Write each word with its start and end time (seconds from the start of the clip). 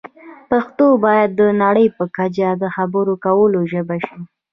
پښتو 0.49 0.85
باید 1.05 1.29
د 1.33 1.41
نړۍ 1.63 1.87
په 1.97 2.03
کچه 2.15 2.49
د 2.61 2.63
خبرو 2.75 3.13
کولو 3.25 3.59
ژبه 3.71 3.97
شي. 4.05 4.19